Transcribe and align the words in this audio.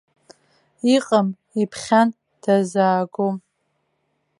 Иҟам 0.95 1.27
иԥхьан 1.61 2.09
дазаагом. 2.41 3.35